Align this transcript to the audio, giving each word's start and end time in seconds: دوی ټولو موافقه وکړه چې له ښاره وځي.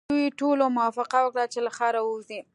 دوی 0.11 0.25
ټولو 0.39 0.63
موافقه 0.77 1.19
وکړه 1.23 1.45
چې 1.53 1.59
له 1.65 1.71
ښاره 1.77 2.01
وځي. 2.03 2.39